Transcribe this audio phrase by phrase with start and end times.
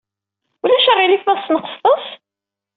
[0.63, 2.05] Ulac aɣilif ma tesneqsed-as?